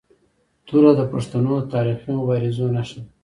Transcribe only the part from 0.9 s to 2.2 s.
د پښتنو د تاریخي